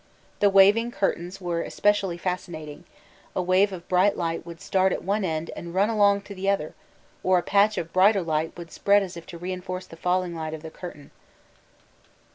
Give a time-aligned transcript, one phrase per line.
[0.39, 2.85] The waving curtains were especially fascinating
[3.35, 6.49] a wave of bright light would start at one end and run along to the
[6.49, 6.73] other,
[7.21, 10.55] or a patch of brighter light would spread as if to reinforce the failing light
[10.55, 11.11] of the curtain.